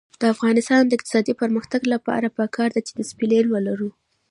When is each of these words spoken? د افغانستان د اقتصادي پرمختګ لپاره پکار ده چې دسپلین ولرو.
د 0.21 0.23
افغانستان 0.33 0.81
د 0.85 0.91
اقتصادي 0.97 1.33
پرمختګ 1.41 1.81
لپاره 1.93 2.33
پکار 2.37 2.69
ده 2.75 2.81
چې 2.87 2.93
دسپلین 2.93 3.45
ولرو. 3.49 3.89